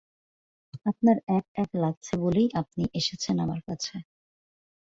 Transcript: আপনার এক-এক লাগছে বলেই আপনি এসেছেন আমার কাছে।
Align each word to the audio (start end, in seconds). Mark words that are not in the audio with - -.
আপনার 0.85 1.17
এক-এক 1.31 1.69
লাগছে 1.75 2.13
বলেই 2.17 2.47
আপনি 2.55 2.83
এসেছেন 2.93 3.35
আমার 3.39 3.59
কাছে। 3.67 3.95